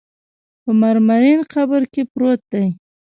[0.63, 2.65] په مرمرین قبر کې پروت دی.